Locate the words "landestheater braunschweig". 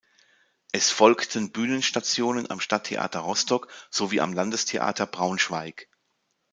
4.33-5.89